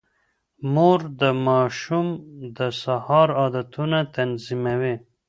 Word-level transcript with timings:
مور 0.73 0.99
د 1.21 1.23
ماشوم 1.47 2.07
د 2.57 2.59
سهار 2.81 3.27
عادتونه 3.41 3.97
تنظيموي. 4.15 4.95